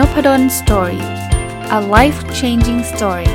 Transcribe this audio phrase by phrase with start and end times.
[0.00, 1.04] Nopadol's Story
[1.78, 3.30] a life changing story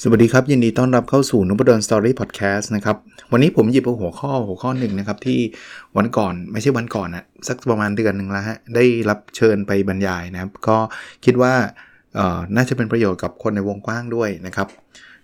[0.00, 2.96] สวัสดีครับ ยินดีต้อนรับเข้าสู่ Nopadol's Story Podcast นะครับ
[3.32, 5.38] วันนี้ผมหยิบเอาหัวข้อหัวข้อหนึ่งนะครับ ที่
[5.96, 10.78] วันก่อนไม่ใช่วันก่อนนะสักประมาณเดือนหนึ่งแล้วฮะ ได้รับเชิญไปบรรยายนะครับ ก็
[11.24, 11.54] คิดว่า
[12.56, 14.68] น่าจะเป็นประโยชน์กับคนในวงกว้างด้วยนะครับ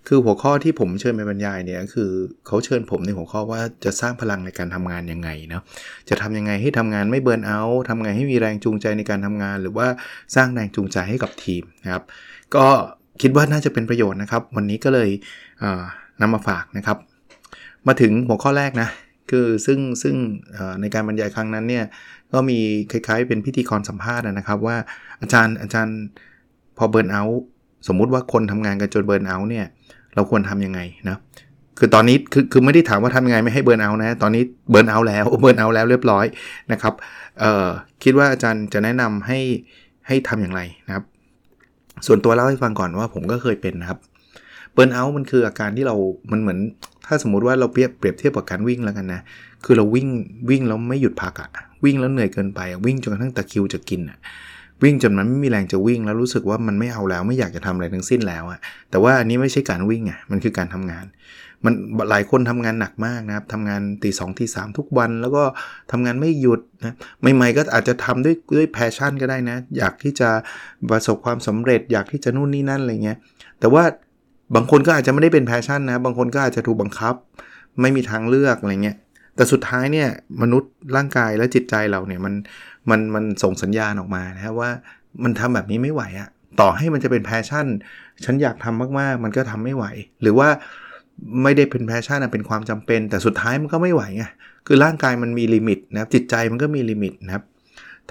[0.07, 2.11] คือหัวข้อที่ผมเชิญไปบรรยายเนี่ยคือ
[2.47, 5.63] เขาเชิญผมในหัวข้อว่าจะสร้างพลังในการทำงานยังไงนะ
[6.09, 9.87] จะทำยังไงให้ทำงานไม่เบิร์นเอาท์ทำไงให้มีแรงจูงใจในการทำงาน หรือว่า
[10.35, 12.03] สร้างแรงจูงใจให้กับทีมนะครับ
[12.55, 12.65] ก็
[13.21, 15.09] คิดว่าน่าจะเป็นประโยชน์นะครับ วันนี้ก็เลย
[16.21, 16.97] นำมาฝากนะครับ
[17.87, 18.89] มาถึงหัวข้อแรกนะ
[19.31, 20.15] คือซึ่งซึ่ง
[20.81, 21.85] ในการบรรยายครั้งนั้นเนี่ย
[22.33, 22.59] ก็มี
[22.91, 24.77] คล้ายๆเป็นพิธีกรสัมภาษณ์นะครับ ว่า
[25.21, 25.97] อาจารย์อาจารย์
[26.77, 27.41] พอ burnout
[27.87, 29.65] สมมุติว่าคนทำงานกันจน burnout เนี่ย
[30.15, 31.17] เราควรทำยังไงนะ
[31.79, 36.25] คือตอนนี้คือคือไม่ได้ถามว่าทำยังไงไม่ให้ burnout นะ ตอนนี้ burnout แล้ว burnout แล้วเรียบร้อย
[36.71, 36.93] นะครับ
[37.39, 37.67] เอ่อ
[38.03, 39.39] คิดว่าอาจารย์จะแนะนำให้
[40.07, 41.03] ให้ทำอย่างไรนะครับ
[42.07, 43.99] ส่วนตัวเล่าให้ฟังก่อนว่าผมก็เคยเป็นนะครับ
[44.73, 45.95] burnout มันคืออาการที่เรา
[46.31, 46.59] มันเหมือน
[47.05, 49.21] ถ้าสมมุติว่าเราเปรียบเปรียบเทียบกับการวิ่งแล้วกันนะ
[49.65, 50.07] คือเราวิ่ง
[50.49, 51.49] วิ่งแล้วไม่หยุดพักอะ
[51.83, 54.17] วิ่งแล้วเหนื่อยเกินไปวิ่งจนกระทั่งตะคริวจะกินอะ
[54.83, 58.59] วิ่งจนมันไม่มีแรงจะวิ่งแล้วรู้สึกว่ามันไม่เอาแล้วไม่อยากจะทำอะไรทั้งสิ้นแล้วอะ
[58.89, 61.05] แต่ว่าอันนี้ไม่ใช่การวิ่งอะมันคือการทำงาน
[61.65, 61.73] มัน
[62.09, 65.43] หลายคนทำงานหนักมากนะครับทำงานตีสองตีสามทุกวัน แล้วก็
[65.91, 66.95] ทำงานไม่หยุดนะ
[67.35, 70.29] ใหม่ๆก็อาจจะทำด้วยด้วย passion ก็ได้นะ อยากที่จะ
[70.89, 73.17] ประสบความสำเร็จ อยากที่จะนู่นนี่นั่นอะไรเงี้ย
[73.59, 73.83] แต่ว่า
[74.55, 77.15] บางคนก็อาจจะไม่ได้เป็น passion นะบางคนก็อาจจะถูกบังคับ
[77.81, 78.97] ไม่มีทางเลือกอะไรเงี้ย
[79.35, 80.09] แต่สุดท้ายเนี่ย
[80.41, 82.33] มนุษย์ร่างกายและจิตใจเราเนี่ยมัน
[82.89, 84.69] มันมันส่งสัญญาณออกมานะครับว่า
[85.23, 86.29] มันทำแบบนี้ไม่ไหวอะ
[86.61, 87.67] ต่อให้มันจะเป็น passion
[88.23, 89.85] ฉันอยากทำมากๆ มันก็ทำไม่ไหว
[90.21, 90.49] หรือว่า
[91.43, 94.25] ไม่ได้เป็น passion เป็นความจำเป็น แต่สุดท้ายมันก็ไม่ไหวไง
[94.67, 97.43] คือร่างกายมันมี limit นะครับจิตใจมันก็มี limit นะครับ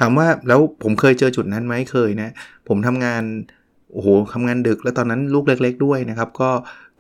[0.01, 2.31] ถามว่าแล้วผมเคยเจอจุดนั้นไหมเคยนะ
[2.69, 3.23] ผมทำงาน
[3.93, 6.51] โอ้โหทำงานดึกแล้วตอนนั้นลูกเล็ก ๆ ด้วยนะครับ ก็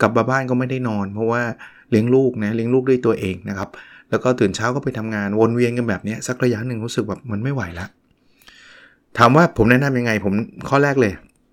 [0.00, 1.42] กลับมาบ้านก็ไม่ได้นอน เพราะว่า
[1.90, 3.68] เลี้ยงลูกนะเลี้ยงลูกด้วยตัวเองนะครับ
[4.10, 7.88] แล้วก็ตื่นเช้าก็ไปทำงานวนเวียนกันแบบนี้สักระยะหนึ่งรู้สึกแบบมันไม่ไหวแล้ว
[9.18, 10.32] ถามว่าผมแนะนํำยังไง ผม
[10.68, 11.12] ข้อแรกเลย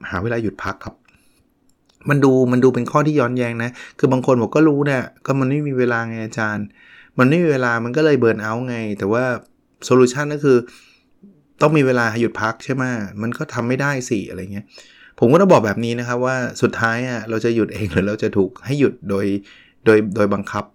[0.10, 0.96] หาเวลาหยุดพักครับ
[2.10, 3.70] มันดูมันดูเป็นข้อที่ย้อนแย้งนะ
[4.00, 6.66] คือบางคนบอกก็รู้เนี่ยก็มันไม่มีเวลาไงอาจารย์
[7.20, 9.24] มันไม่มีเวลามันก็เลยเบิร์นเอาไง แต่ว่า
[9.86, 10.58] โซลูชันก็คือ
[11.62, 12.84] ต้องมีเวลาหยุดพักใช่ไหม
[13.22, 14.66] มันก็ทำไม่ได้สิอะไรเงี้ย
[15.20, 19.26] ผมก็ต้องบอกแบบนี้นะครับว่าสุดท้ายอะเราจะหยุดเองหรือเราจะถูกให้หยุดโดย
[19.86, 20.66] โดยโดยบังคับ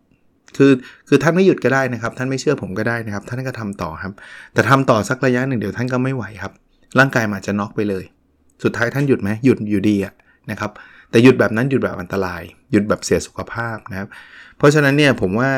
[0.56, 0.72] คือ
[1.08, 4.12] คือท่านไม่หยุดก็ได้นะครับ ท่านไม่เชื่อผมก็ได้นะครับ ท่านก็ทำต่อครับ
[4.54, 6.52] แต่ทำต่อสักระยะหนึ่งเดี๋ยวท่านก็ไม่ไหวครับ
[6.98, 8.04] ร่างกายมันจะน็อกไปเลย
[8.64, 10.14] สุดท้ายท่านหยุดไหมหยุดอยู่ดีอะ
[10.50, 10.70] นะครับ
[11.10, 14.08] แต่หยุดแบบนั้นหยุดแบบอันตราย หยุดแบบเสียสุขภาพนะครับ
[14.58, 15.50] เพราะฉะนั้นเนี่ยผมว่า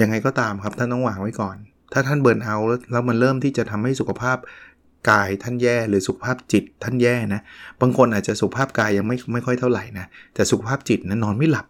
[0.00, 1.56] ยังไงก็ตามครับท่านต้องวางไว้ก่อน
[1.92, 4.38] ถ้าท่านเบิร์นเอาแล้วแล้วมันเริ่มที่จะทำให้สุขภาพ
[5.10, 7.40] กายท่านแย่หรือสุขภาพจิตท่านแย่นะ
[7.80, 11.66] บางคนอาจจะสุขภาพกายยังไม่ไม่ค่อยเท่าไหร่นะ แต่สุขภาพจิตนะนอนไม่หลับ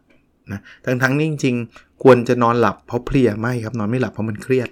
[0.53, 1.57] นะทั้งทั้งนี้จริง
[2.03, 4.69] ควรจะนอนหลับเพราะเพลียไม่ครับ นอนไม่หลับเพราะมันเครียด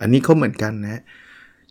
[0.00, 1.02] อันนี้ก็เหมือนกันนะ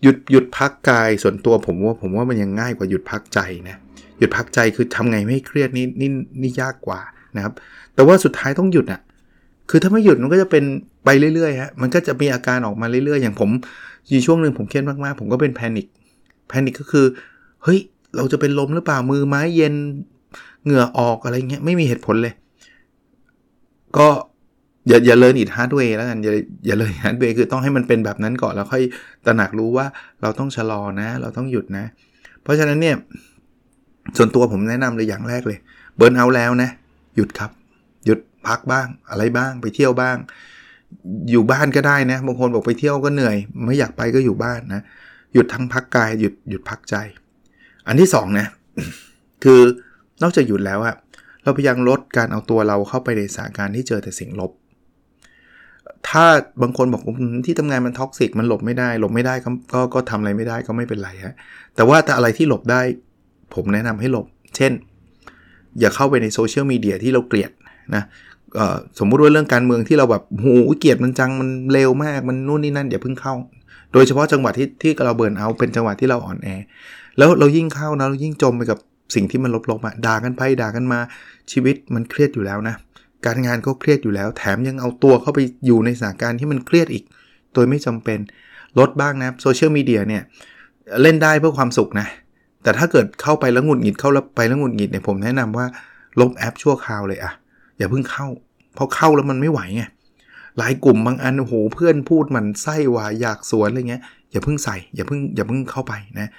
[0.04, 3.78] หยุดหยุดพักกายส่วนตัวผมว่าผมว่ามันยังง่ายกว่าหยุดพักใจนะ
[4.20, 6.10] หยุดพักใจคือทำไงไม่เครียดนี่นี่
[6.42, 7.00] นี่ยากกว่า
[7.36, 7.54] นะครับ
[7.96, 9.02] แต่ว่าสุดท้ายต้องหยุดอะ่ะ
[9.70, 10.64] คือถ้าไม่หยุดมันก็จะเป็น
[11.06, 13.50] ไปเรื่อยๆฮะ มันก็จะมีอาการออกมาเรื่อยๆ อย่างผม
[14.10, 15.88] มีช่วงหนึ่งผมเครียดมากๆ ผมก็เป็น panic
[16.48, 17.06] panic ก็คือ
[17.64, 17.80] เฮ้ย
[18.16, 19.74] เราจะเป็นลมหรือเปล่า มือไม้เย็น
[20.64, 22.34] เหงื่อออกอะไรเงี้ย ไม่มีเหตุผลเลย
[23.98, 24.08] ก็
[24.88, 26.34] อย่าอย่า learn it hard way แล้วกันอย่า
[26.66, 28.84] อย่า learn hard way คือต้องให้มันเป็นแบบนั้นก่อนแล้วค่อย
[29.26, 29.86] ตระหนักรู้ว่า
[30.22, 31.86] เราต้องชะลอนะ เราต้องหยุดนะ
[32.44, 32.96] เพราะฉะนั้นเนี่ย
[34.18, 35.60] ส่วนตัวผมแนะนำเลยอย่างแรกเลย
[35.96, 36.70] burnout แล้วนะ
[37.16, 37.52] หยุดครับ
[38.06, 40.18] หยุดพักบ้าง อะไรบ้างไปเที่ยวบ้าง
[41.32, 44.82] อยู่บ้านก็ได้นะบางคนบอกไปเที่ยวก็เหนื่อย ไม่อยากไปก็อยู่บ้านนะ
[45.34, 46.96] หยุดทั้งพักกายหยุดหยุดพักใจ
[47.88, 48.48] อันที่2นะ
[49.44, 49.60] คือ
[50.22, 50.96] นอกจากหยุดแล้วอะ
[51.44, 54.52] เราพยายามลดการเอาตัวเราเข้าไปในสถานการณ์ที่เจอแต่สิ่งลบ
[56.10, 56.26] ถ้า
[56.62, 57.02] บางคนบอก
[57.46, 61.36] ที่ทำงานมัน toxic มันหลบไม่ได้ หลบไม่ได้ก็ก็ก็ทำอะไรไม่ได้ก็ไม่เป็นไรฮะ
[61.76, 62.82] แต่ว่าแต่อะไรที่หลบได้
[63.54, 64.72] ผมแนะนำให้หลบ เช่น
[65.80, 67.52] อย่าเข้าไปในโซเชียลมีเดียที่เราเกลียด
[67.96, 68.04] นะ
[69.00, 70.48] สมมุติว่าเรื่องการเมืองที่เราแบบโห
[70.80, 73.36] เกลียดมันจังมันเร็วมากมันนู่นนี่นั่นอย่าเพิ่งเข้า
[73.94, 76.48] โดยเฉพาะจังหวะที่ที่เราเบิร์นเอาเป็นจังหวะที่เราอ่อนแอ
[77.18, 78.80] แล้วเรายิ่งเข้านะเรายิ่งจมไปกับ
[79.16, 81.00] สิ่งที่มันลบๆอะด่ากันไปด่ากันมา
[81.52, 82.76] ชีวิตมันเครียดอยู่แล้วนะ
[83.26, 87.04] การงานก็เครียดอยู่แล้ว แถมยังเอาตัวเข้าไปอยู่ในสถานการณ์ที่มันเครียดอีก
[87.54, 88.20] โดยไม่จำเป็น
[88.80, 90.24] ลดบ้างนะโซเชียลมีเดียเนี่ย
[91.02, 92.08] เล่นได้เพื่อความสุขนะ
[92.64, 95.66] แต่ถ้าเกิดเข้าไปแล้วหงุดหงิดเข้าไปแล้วหงุดหงิดเนี่ยผมแนะนำว่า
[96.20, 97.32] ลบแอปชั่วคราวเลยอะ
[97.78, 98.28] อย่าเพิ่งเข้า
[98.76, 99.84] เพราะเข้าแล้วมันไม่ไหวไง
[100.58, 106.30] หลายกลุ่มบางอันโอ้โหเพื่อนพูดมันไส้ว่าอยากสวนอะไรเงี้ยอย่าเพิ่งใส่อย่าเพิ่งอย่าเพิ่งเข้าไปนะ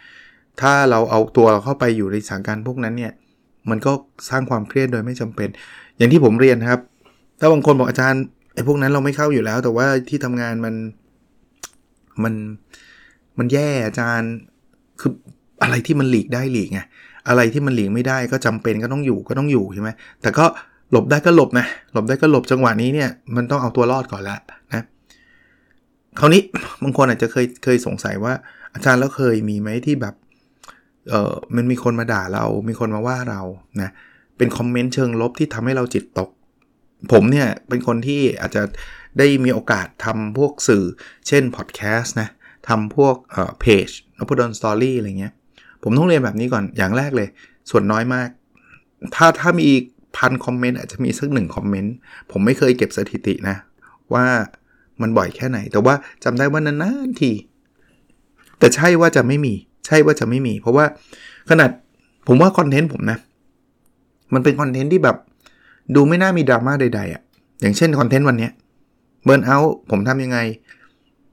[0.61, 3.13] ถ้าเราเอาตัวเราเข้าไปอยู่ในสถานการณ์พวกนั้นเนี่ย
[3.71, 3.93] มันก็
[4.29, 5.49] สร้างความเครียดโดยไม่จำเป็น
[5.99, 6.81] อย่างที่ผมเรียนครับ
[7.41, 8.23] ถ้าบางคนบอกอาจารย์
[8.55, 10.75] ไอ้พวกนั้นเราไม่เข้าอยู่แล้ว แต่ว่าที่ทำงานมัน
[12.23, 12.35] มัน
[13.39, 14.31] มันแย่อาจารย์
[15.01, 15.13] คือ
[15.63, 16.81] อะไรที่มันหลีกได้หลีกไง
[17.29, 19.91] อะไรที่มันหลีกไม่ได้ก็จำเป็นก็ต้องอยู่ก็ต้องอยู่ใช่ไหม
[20.23, 20.45] แต่ก็
[20.93, 24.37] หลบได้ก็หลบนะหลบได้ก็หลบจังหวะนี้เนี่ยมันต้องเอาตัวรอดก่อนละ
[24.75, 24.85] นะ
[26.19, 26.43] คราวนี้
[26.83, 28.33] บางคนอาจจะเคยเคยสงสัยว่า
[28.75, 30.15] อาจารย์แล้วเคยมีไหมที่แบบ
[31.11, 33.41] เออมันมีคนมาด่าเรา มีคนมาว่าเรา
[33.83, 33.91] นะ
[34.39, 36.31] เป็นคอมเมนต์เชิงลบที่ทำให้เราจิตตก
[37.13, 38.63] ผมเนี่ยเป็นคนที่อาจจะ
[39.19, 40.85] ได้มีโอกาสทำพวกสื่อ
[41.29, 42.29] เช่นพอดแคสต์นะ
[42.69, 45.33] ทำพวกเอ่อเพจ Nopadol's Story อะไรเงี้ย
[45.83, 47.29] ผมต้องเรียนแบบนี้ก่อนอย่างแรกเลย
[47.71, 48.29] ส่วนน้อยมาก
[49.15, 49.69] ถ้าถ้ามี
[50.17, 51.95] พัน comment อาจจะมีสักหนึ่ง comment
[52.31, 53.57] ผมไม่เคยเก็บสถิตินะ
[54.15, 54.27] ว่า
[55.01, 55.95] มันบ่อยแค่ไหน แต่ว่า
[56.25, 57.33] จำได้ว่านานๆที
[58.59, 59.55] แต่ใช่ว่าจะไม่มี
[59.87, 60.85] ใช่ว่าจะไม่มี เพราะว่า
[61.51, 61.71] ขนาด
[62.27, 63.19] ผมว่า content ผมนะ
[64.35, 65.17] มันเป็นคอนเทนต์ที่แบบ
[65.95, 67.23] ดูไม่น่ามีดราม่าใดๆอะ่ะ
[67.61, 68.49] อย่างเช่นคอนเทนต์วันนี้
[69.25, 69.59] เบิร์นเอา
[69.91, 70.39] ผมทำยังไง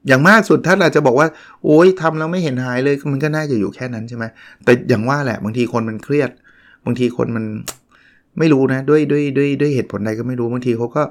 [0.08, 1.28] อย่างมากสุดถ้าเราจะบอกว่า
[1.64, 4.24] โอ้ยทำแล้วไม่เห็นหายเลยมันก็น่าจะอยู่แค่นั้นใช่ไหม
[4.64, 6.30] แต่อย่างว่าแหละบางทีคนมันเครียด
[6.84, 7.44] บางทีคนมัน
[8.38, 11.02] ไม่รู้นะด้วยด้วยด้วยด้วยเหตุผลใดก็ไม่รู้บางทีเขาก็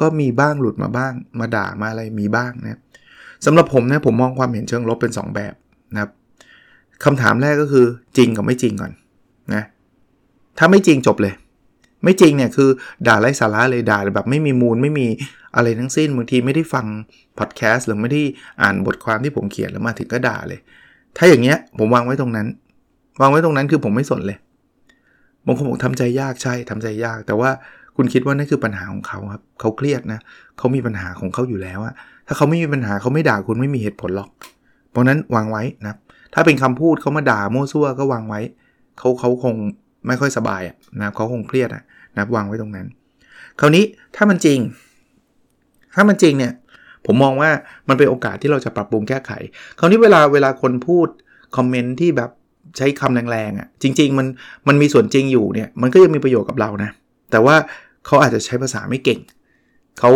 [0.00, 2.80] ก็มีบ้างหลุดมาบ้าง มาด่ามาอะไรมีบ้างนะ
[3.46, 5.54] สำหรับผมนะผมมองความเห็นเชิงลบเป็น 2 แบบ
[5.92, 6.10] นะครับ
[7.04, 7.86] คำถามแรกก็คือ
[8.16, 8.92] จริงกับไม่จริงก่อน
[9.54, 9.62] นะ
[10.58, 11.34] ถ้าไม่จริงจบเลย
[12.04, 12.68] ไม่จริงเนี่ยคือ
[13.06, 15.06] ด่าไร้สาระเลยด่าแบบไม่มีมูลไม่มี
[15.56, 16.86] อะไรทั้งสิ้นบางทีไม่ได้ฟัง
[17.38, 18.22] พอดแคสต์หรือไม่ได้
[18.62, 20.60] อ่านบทความที่ผมเขียนแล้วมาถึงก็ด่าเลย
[21.16, 22.46] ถ้าอย่างเงี้ยผมวางไว้ตรงนั้น
[23.20, 24.38] วางไว้ตรงนั้นคือผมไม่สนเลย
[25.46, 27.50] บางคนบอกทำใจยากใช่ทำใจยาก แต่ว่า
[27.96, 30.20] คุณคิดว่านั่นคือปัญหาของเขาครับเขาเครียดนะ
[30.58, 31.94] เขามีปัญหาของเขาอยู่แล้วอะ
[32.26, 34.30] ถ้าเขาไม่มีปัญหาเขาไม่ด่าคุณไม่มีเหตุผลหรอก
[34.90, 35.94] เพราะนั้นวางไว้นะ
[36.34, 38.40] ถ้าเป็นคำพูดเขามาด่าโม้ซั่วก็วางไว้
[38.98, 39.54] เขาเขาคง
[40.06, 41.82] ไม่ค่อยสบายอะนะเขาคงเครียดอะ
[42.16, 42.86] นะวางไว้ตรงนั้น
[43.60, 43.84] คราวนี้
[44.16, 44.58] ถ้ามันจริง
[45.94, 46.52] ถ้ามันจริงเนี่ย
[47.06, 47.50] ผมมองว่า
[47.88, 49.32] มันเป็นโอกาสที่เราจะปรับปรุงแก้ไข
[49.78, 51.08] คราวนี้เวลาเวลาคนพูด
[51.56, 52.30] คอมเมนต์ที่แบบ
[52.76, 54.26] ใช้คำแรงๆอะ่ะจริง ๆ มัน
[54.68, 56.90] มันมีส่วนจริงอยู่เนี่ยมันก็ยังมีประโยชน์กับเรานะ
[57.30, 57.56] แต่ว่า
[58.06, 59.20] เขาอาจจะใช้ภาษาไม่เก่ง
[59.98, 60.10] เขา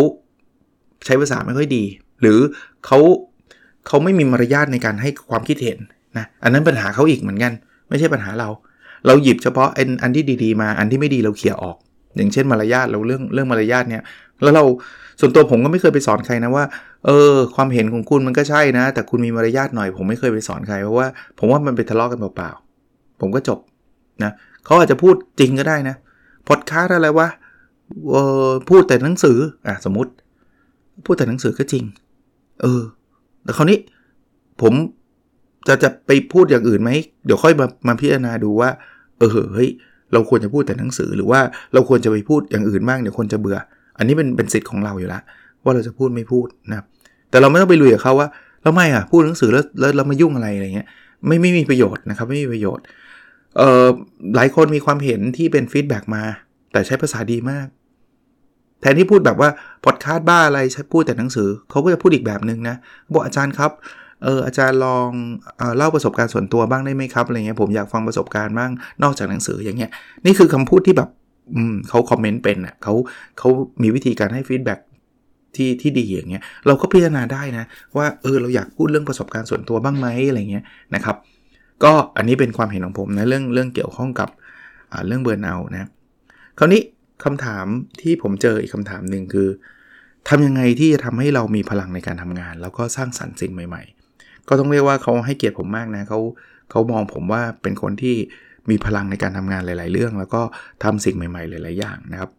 [1.05, 1.83] ใช้ภาษาไม่ค่อยดี
[2.21, 2.39] หรือ
[2.85, 2.99] เขา
[3.87, 5.77] เขาไม่มีมารยาทในการให้ความคิดเห็น
[6.17, 7.53] นะอันนั้นปัญหาเขาอีกเหมือนกัน
[7.89, 8.49] ไม่ใช่ปัญหาเรา
[9.07, 11.77] เราหยิบเฉพาะอันอันที่ดีๆมาอันที่ไม่ดีเราเขี่ยออก
[12.15, 14.03] อย่างเช่นมารยาทเราเรื่องเรื่องมารยาทเนี่ย
[14.43, 14.63] แล้วเรา
[15.19, 16.65] ส่วนตัวผมก็ไม่เคยไปสอนใครนะว่า
[17.05, 21.07] เออความเห็นของคุณมันก็ใช่นะ แต่คุณมีมารยาทหน่อย ผมไม่เคยไปสอนใครเพราะว่า
[21.39, 23.59] ผมว่ามันไปทะเลาะกันเปล่าๆผมก็จบ
[24.23, 24.31] นะ
[24.65, 25.95] เขาอาจจะพูดจริงก็ได้นะ
[26.47, 27.27] พอดคาสอะไรวะ
[28.11, 28.17] เอ
[28.47, 29.37] อพูดแต่หนังสือ
[29.67, 30.11] อะสมมติ
[31.05, 31.83] พูดแต่หนังสือก็จริง
[32.61, 32.81] เออ
[33.43, 33.79] แต่คราวนี้
[34.61, 34.73] ผม
[35.69, 36.91] จะจะไปพูดอย่างอื่นไหม
[37.25, 38.69] เดี๋ยวค่อยมามาพิจารณาดูว่า
[39.19, 39.69] เออเฮ้ย
[40.13, 41.39] เราควรจะพูดแต่หนังสือหรือว่า
[41.73, 43.57] เราควรจะไปพูดอย่างอื่นบ้างเดี๋ยวคนจะเบื่อ
[43.97, 45.21] อันนี้เป็นเป็นสิทธิ์ของเราอยู่แล้ว
[45.63, 46.85] ว่าเราจะพูดไม่พูดนะครับ
[47.29, 48.27] แต่เราไม่ต้องไปลุยกับเขาว่า
[48.61, 50.87] แล้วไม่อะพูดหนังสือแล้วแล้วเรามายุ่งอะไรอะไรเงี้ย
[51.27, 52.83] ไม่ไม่มีประโยชน์นะครับไม่มีประโยชน์
[53.57, 53.87] เอ่อ
[54.35, 56.23] หลายคนมีความเห็นที่เป็น feedback มา
[56.71, 57.67] แต่ใช้ภาษาดีมาก
[58.81, 59.49] แทนที่พูดแบบว่า
[59.85, 62.75] พอดคาสต์บ้าอะไรใช้พูดแต่หนังสือเขาก็จะพูดอีกแบบหนึ่งนะ
[63.13, 63.71] บอกอาจารย์ครับ
[64.23, 65.09] เอออาจารย์ลอง
[65.57, 68.71] เออเล่าประสบการณ์ส่วนตัวบ้างได้ไหมครับอะไรเงี้ยผมอยากฟังประสบการณ์บ้าง
[69.03, 69.89] นอกจากหนังสืออย่างเงี้ย
[70.25, 71.09] นี่คือคำพูดที่แบบ
[71.55, 72.93] อืมเขา comment เป็นอะเขา
[73.37, 73.49] เขา
[73.81, 74.79] มีวิธีการให้ feedback
[75.55, 77.65] ที่ที่ดีอย่างเงี้ยเราก็พิจารณาได้นะ
[77.97, 80.63] ว่าเออเราอยากพูดเรื่องประสบการณ์ส่วนตัวบ้างไหมอะไรเงี้ย
[80.95, 81.15] นะครับ
[81.83, 84.29] ก็อันนี้เป็นความเห็นของผมนะเรื่องเรื่องเกี่ยวข้องกับ
[85.07, 85.89] เรื่อง burnout นะ
[86.57, 86.81] คราวนี้
[87.23, 87.65] คำถาม
[88.01, 89.49] ที่ผมเจออีกคำถามหนึ่งคือ
[90.29, 93.98] ทำยังไงที่จะทำให้เรามีพลังในการทำงาน แล้วก็สร้างสรรค์สิ่งใหม่ๆ
[94.49, 96.19] ก็ต้องเรียกว่าเขาให้เกียรติผมมากนะเขา
[96.71, 98.15] เขามองผมว่าเป็นคนที่
[98.69, 100.41] มีพลังในการทำงานหลาย ๆ เรื่อง แล้วก็
[100.83, 102.29] ทำสิ่งใหม่ ๆ หลาย ๆ อย่างนะครับ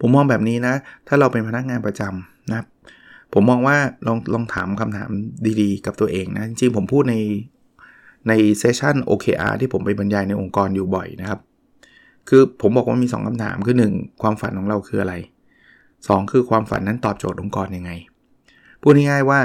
[0.00, 0.74] ผมมองแบบนี้นะ
[1.08, 2.66] ถ้าเราเป็นพนักงานประจำนะครับ
[3.32, 5.10] ผมมองว่าลองลองถามคำถาม
[5.60, 7.16] ดีๆ กับตัวเองนะ จริง ๆ ผมพูดใน
[8.28, 11.40] ในเซสชัน OKR ที่ผมไปบรรยายในองค์กรอยู่บ่อยนะครับ
[12.28, 15.14] คือผมบอกว่ามี 2คำถามคือ 1 ความฝันของเราคืออะไร
[15.72, 17.90] 2 คือความฝันนั้นตอบโจทย์องค์กรยังไง
[18.80, 19.40] พูดง่ายๆว่า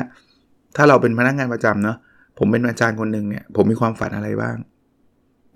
[0.76, 1.98] ถ้าเราเป็นพนักงานประจำเนาะ
[2.38, 4.56] ผมเป็นอาจารย์คนหนึ่งเนี่ยผมมีความฝันอะไรบ้าง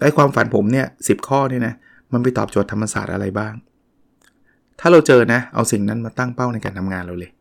[0.01, 1.74] ไอ้ความฝันผมเนี่ยสิข้อนี่นะ
[2.13, 3.53] มันไปตอบโจทย์ธรรมศาสตร์อะไรบ้าง
[4.79, 7.32] ถ้าเราเจอนะเอาสิ่งนั้นมาตั้งเป้าในการทำงานเราเลย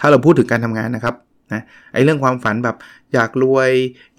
[0.00, 1.14] ถ้าเราพูดถึงการทำงานนะครับ
[1.52, 2.76] นะไอ้เรื่องความฝันแบบ
[3.14, 3.70] อยากรวย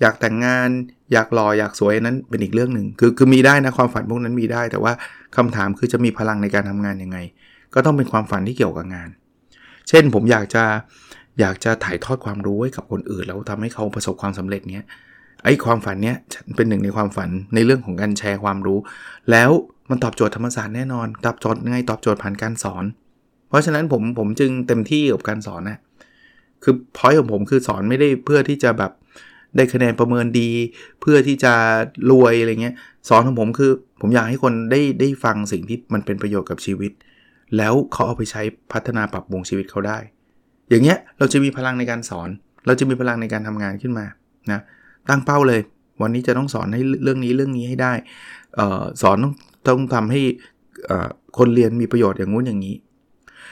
[0.01, 0.69] อยากแต่งงาน
[1.13, 4.93] อยากหล่ออยากสวยนั้นเป็นอีกเรื่องหนึ่งคือคือมีได้นะความฝันพวกนั้นมีได้ แต่ว่า
[5.37, 7.17] คำถามคือจะมีพลังในการทำงานยังไง
[7.73, 9.09] ก็ต้องเป็นความฝันที่เกี่ยวกับงาน
[9.89, 10.63] เช่นผมอยากจะ
[11.39, 14.85] อยากจะถ่ายทอดความรู้ให้กับคนอื่น แล้วทำให้เขาประสบความสำเร็จเนี้ย
[15.43, 16.17] ไอ้ความฝันเนี้ย
[16.55, 18.79] เป็นหนึ่งในความฝันในเรื่องของการแชร์ความรู้
[19.31, 19.49] แล้ว
[19.89, 22.83] มันตอบโจทย์ธรรมศาสตร์แน่นอนตอบโจทย์ไงตอบโจทย์ผ่านการสอน
[23.49, 25.79] เพราะฉะนั้นผมผมจึงเต็มที่กับการสอนนะ
[26.63, 28.91] คือพอยของผมคือสอนไม่ได้เพื่อที่จะแบบ
[29.55, 30.49] ได้คะแนนประเมินดี
[31.01, 31.53] เพื่อที่จะ
[32.11, 32.75] รวยอะไรเงี้ย
[33.09, 33.71] สอนของผมคือ
[34.01, 36.91] ผมอยากให้คนได้ได้ฟังสิ่งที่มันเป็นประโยชน์กับชีวิต
[37.57, 39.99] แล้วเขาเอาไปใช้พัฒนาปรับปรุงชีวิตเขาได้
[40.69, 42.29] อย่างเงี้ยเราจะมีพลังในการสอน
[42.65, 44.05] เราจะมีพลังในการทำงานขึ้นมา
[44.51, 44.59] นะ
[45.09, 45.61] ตั้งเป้าเลย
[46.01, 47.93] วันนี้จะต้องสอนให้เรื่องนี้เรื่องนี้ให้ได้
[48.59, 49.33] ออสอนต้อง
[49.67, 50.21] ต้องทำให้
[51.37, 52.75] คนเรียนมีประโยชน์อย่างงู้นอย่างนี้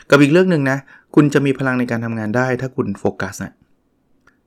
[0.10, 0.78] กับอีกเรื่องหนึ่งนะ
[1.16, 3.54] คุณจะมีพลังในการทำงานได้ ถ้าคุณโฟกัสนะ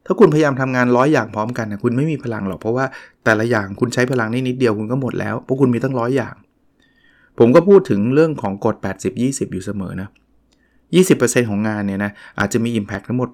[0.06, 2.84] ถ้าคุณพยายามทำงานร้อยอย่างพร้อมกันนะคุณไม่มีพลังหรอกเพราะว่า
[3.24, 6.34] แต่ละอย่างคุณใช้พลังได้นิดเดียวคุณก็หมดแล้วเพราะคุณมีตั้งร้อยอย่าง
[7.38, 8.76] ผมก็พูดถึงเรื่องของกฎ
[9.14, 10.08] 80-20 อยู่เสมอนะ
[11.02, 13.28] 20%ของงานเนี่ยนะอาจจะมี Impact ทั้งหมด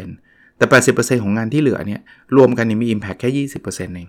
[0.00, 2.00] 80%แต่ 80%ของงานที่เหลือเนี่ย
[2.36, 4.08] รวมกันนี่มี Impact แค่ 20%เอง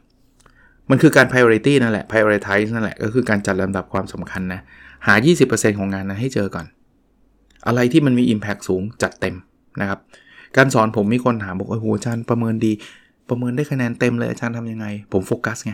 [0.89, 4.61] มันคือการ priority นั่นแหละ prioritize นั่นแหละ ก็คือการจัดลำดับความสำคัญนะ
[5.07, 5.13] หา
[5.47, 6.65] 20%ของงานนั้นให้เจอก่อน
[7.67, 9.35] อะไรที่มันมี Impact สูงจัดเต็ม
[9.81, 9.99] นะครับ
[10.57, 12.71] การสอนผมมีคนถามบอกโอ้โหอาจารย์ประเมินดี
[13.29, 15.73] ประเมินได้คะแนนเต็มเลยอาจารย์ทำยังไง ผมโฟกัสไง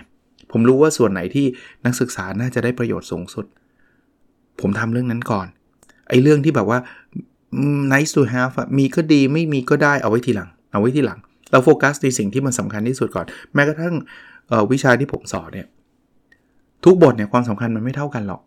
[0.51, 1.45] ผมรู้ว่าส่วนไหนที่
[1.85, 3.45] นักศึกษาน่าจะได้ประโยชน์สูงสุด
[4.61, 5.47] ผมทำเรื่องนั้นก่อน
[6.09, 6.79] ไอ้เรื่องที่แบบว่า
[7.93, 11.19] nice to have มีก็ดีไม่มีก็ได้เอาไว้ทีหลัง เอาไว้ทีหลัง
[11.51, 13.95] เราโฟกัสในสิ่งที่มันสำคัญที่สุดก่อน แม้กระทั่ง
[14.71, 15.67] วิชาที่ผมสอนเนี่ย
[16.85, 18.41] ทุกบทเนี่ยความสำคัญมันไม่เท่ากันหรอก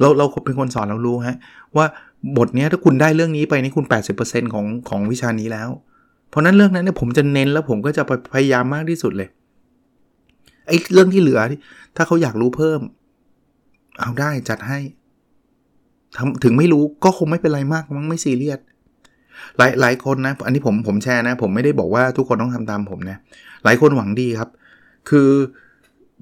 [0.00, 1.36] เราเราเป็นคนสอนเรารู้ฮะ
[1.76, 1.86] ว่า
[2.38, 3.86] บทนี้ถ้าคุณได้เรื่องนี้ไปนี่คุณ
[4.18, 5.68] 80%ของของวิชานี้แล้ว
[6.28, 8.02] เพราะนั้นเรื่องนั้นเนี่ยผมจะเน้นแล้วผมก็จะ
[8.34, 9.28] พยายามมากที่สุดเลย
[10.66, 11.40] ไอ้เรื่องที่เหลือ
[11.96, 12.80] ถ้าเขาอยากรู้เพิ่ม
[14.00, 14.78] เอาได้จัดให้
[16.16, 18.60] ทำถึงไม่รู้ก็คงไม่เป็นไรมากมั้งไม่ซีเรียส
[19.58, 23.16] หลายหลายคนนะ อันนี้ผมผมแชร์นะ ผมไม่ได้บอกว่าทุกคนต้องทำตามผมนะ
[23.64, 24.50] หลายคนหวังดีครับ
[25.10, 25.28] คือ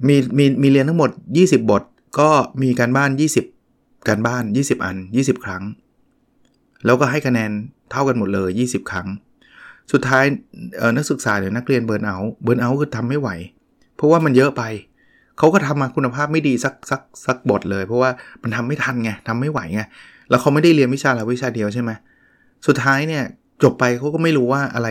[0.09, 1.83] มีมีมีเรียนทั้งหมด 20 บท
[2.19, 2.29] ก็
[2.63, 3.11] มีการบ้าน
[3.59, 5.63] 20 การบ้าน 20 อัน 20 ครั้ง
[6.85, 7.51] แล้วก็ให้คะแนน
[7.91, 9.09] เท่ากันหมดเลย 20 ครั้ง
[9.93, 10.25] สุดท้าย
[10.97, 13.31] นักศึกษาหรือนักเรียนเบิร์นเอาเบิร์นเอาคือทำไม่ไหว
[13.97, 14.63] เพราะว่ามันเยอะไป
[15.41, 18.11] เขาก็ทำมาคุณภาพไม่ดีสักสักสักบทเลย เพราะว่า
[18.43, 19.83] มันทำไม่ทันไงทำไม่ไหวไง
[20.31, 21.91] แล้วเขาไม่ได้เรียนวิชาละวิชาเดียวใช่ไหม
[22.67, 23.25] สุดท้ายเนี่ย
[23.63, 24.89] จบไปเขาก็ไม่รู้ว่าอะไร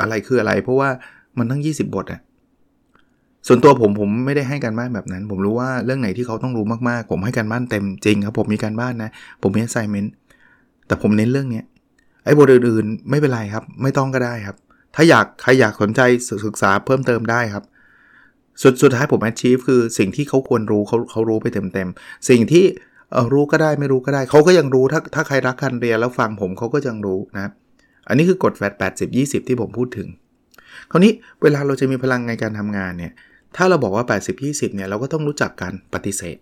[0.00, 0.88] อะไรคืออะไร เพราะว่า
[1.38, 2.20] มันตั้ง 20 บทอะ
[3.46, 9.10] ส่วนตัวผมผมไม่ได้ให้การบ้านแบบนั้น ผมรู้ว่าเรื่องไหนที่เขาต้องรู้มากๆ ผมให้การบ้านเต็มจริงครับ ผมมีการบ้านนะ
[9.42, 10.08] ผมมี assignment
[10.86, 11.62] แต่ผมเน้นเรื่องนี้
[12.24, 14.56] ไอ้บทอื่นๆไม่เป็นไรครับ ไม่ต้องก็ได้ครับ
[14.94, 16.00] ถ้าอยากใครอยากสนใจ
[16.46, 17.64] ศึกษาเพิ่มเติมได้ครับ
[18.62, 22.64] สุดสุดท้ายผม achieve คือสิ่งที่เขาควรรู้เขาเขารู้ไปเต็มๆ สิ่งที่
[23.32, 27.52] รู้ก็ได้ไม่รู้ก็ได้ เขาก็ยังรู้ถ้าถ้าใครรักการเรียนแล้วฟังผมเขาก็ยังรู้นะ
[28.08, 30.08] อันนี้คือกฎแฟด80 20 ที่ผมพูดถึง
[30.90, 31.12] คราวนี้
[31.42, 33.12] เวลาเราจะมีพลังในการทำงานเนี่ย
[33.56, 36.38] ถ้าเราบอกว่า 80 20 เนี่ย เราก็ต้องรู้จักการปฏิเสธ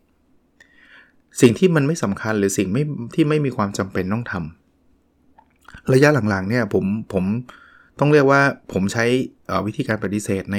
[1.40, 2.82] สิ่งที่มันไม่สำคัญหรือสิ่งไม่
[3.14, 7.24] ที่ไม่มีความจำเป็นต้องทำระยะหลังๆเนี่ยผมผม
[8.00, 8.40] ต้องเรียกว่า
[8.72, 9.04] ผมใช้
[9.66, 10.58] วิธีการปฏิเสธใน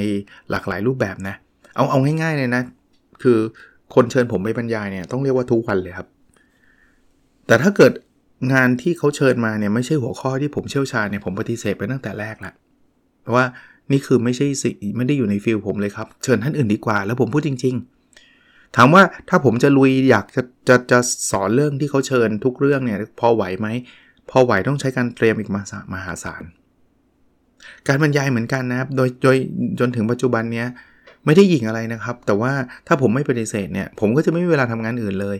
[0.50, 2.62] หลากหลายรูปแบบนะเอาเอาง่ายๆเลยนะ
[3.22, 3.38] คือ
[3.94, 6.08] คนเชิญผมไปบรรยายเนี่ยต้องเรียกว่าทุกวันเลยครับ
[7.46, 7.92] แต่ถ้าเกิด
[8.52, 12.52] งานที่เขาเชิญมาเนี่ยไม่ใช่หัวข้อที่ผมเชี่ยวชาญเนี่ยผมปฏิเสธไปตั้งแต่แรกละ
[13.22, 13.44] เพราะว่า
[13.92, 17.74] นี่คือไม่ใช่สิไม่ได้อยู่ในฟิลผมเลยครับ เชิญท่านอื่นดีกว่า แล้วผมพูดจริง
[18.24, 20.98] ๆ ถามว่าถ้าผมจะลุยอยากจะจะจะ
[21.30, 23.68] สอนเรื่องที่เขาเชิญทุกเรื่องเนี่ยพอไหวไหม
[24.30, 25.56] พอไหวต้องใช้การเตรียมอีกม
[26.04, 26.42] หาศาล
[27.88, 29.36] การบรรยายเหมือนกันนะครับ โดยโดย
[29.80, 30.66] จนถึงปัจจุบันเนี้ย
[31.28, 32.52] ไม่ได้หยิงอะไรนะครับ แต่ว่า
[32.86, 35.36] ถ้าผมไม่ปฏิเสธเนี่ย ผมก็จะไม่มีเวลาทำงานอื่นเลย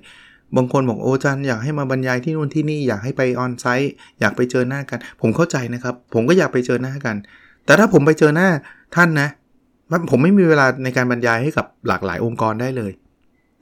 [0.57, 7.17] บางคนบอกโอ้จันอยากให้มาบรรยายที่นู่นที่นี่อยากให้ไปออนไซต์อยากไปเจอหน้ากัน ผมเข้าใจนะครับ ผมก็อยากไปเจอหน้ากัน
[7.67, 8.49] แต่ถ้าผมไปเจอหน้า
[8.97, 9.29] ท่านนะ
[10.11, 12.93] ผมไม่มีเวลาในการบรรยายให้กับหลากหลายองค์กรได้เลย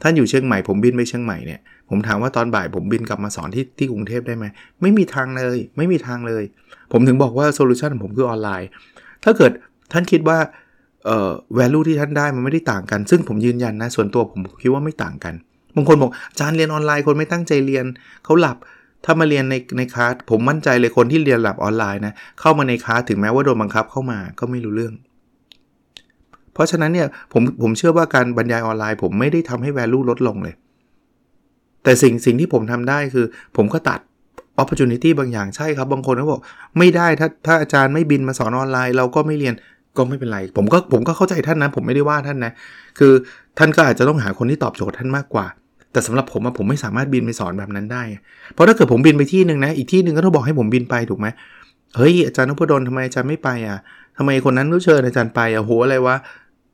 [0.03, 4.45] ท่านอยู่เชียงใหม่ผมบินไปเชียงใหม่เนี่ยผมถามว่าตอนบ่ายผมบินกลับมาสอนที่ที่กรุงเทพได้ไหม
[4.83, 6.45] ไม่มีทางเลย ไม่มีทางเลย
[6.93, 8.69] ผมถึงบอกว่า solution ของผมคือออนไลน์
[9.25, 9.53] ถ้าเกิด
[9.93, 10.39] ท่านคิดว่า
[11.07, 15.35] เอ่อ value ที่ท่านได้มันไม่ได้ต่างกัน ซึ่งผมยืนยันนะ ส่วนตัวผมคิดว่าไม่ต่างกัน
[15.77, 17.85] บางคนบอกอาจารย์เรียนออนไลน์คนไม่ตั้งใจเรียน
[18.25, 18.57] เขาหลับ
[19.05, 24.95] ถ้ามาเรียนในในคลาสผมมั่นใจเลยคนที่เรียนหลับออนไลน์นะเข้ามาในคลาสถึงแม้ว่าโดนบังคับเข้ามาก็ไม่รู้เรื่อง
[26.53, 30.55] เพราะฉะนั้นเนี่ยผมผมเชื่อว่าการบรรยายออนไลน์ ผมไม่ได้ทำให้ value ลดลงเลย
[31.83, 34.01] แต่สิ่งสิ่งที่ผมทำได้คือ ผมก็ตัด
[34.63, 36.43] opportunity บางอย่างใช่ครับ บางคนก็บอก
[36.79, 39.55] ไม่ได้ถ้าถ้าอาจารย์ไม่บินมาสอนออนไลน์ เราก็ไม่เรียน
[39.99, 42.53] ก็ไม่เป็นไร ผมก็ผมก็เข้าใจท่านนะ ผมไม่ได้ว่าท่านนะ
[42.99, 43.13] คือ
[43.59, 45.47] ท่านก็อาจจะต้องหาคนที่ตอบโจทย์ท่านมากกว่า
[45.93, 48.03] แต่สำหรับผมอะผมไม่สามารถบินไปสอนแบบนั้นได้
[48.53, 51.27] เพราะถ้าเกิดผมบินไปที่หนึ่งนะ อีกที่หนึ่งก็ต้องบอกให้ผมบินไปถูกไหม
[51.97, 53.79] เฮ้ยอาจารย์นพดลทำไมอาจารย์ไม่ไปอะ
[54.17, 56.17] ทำไมคนนั้นรู้เชิญอาจารย์ไปอะโหอะไรวะ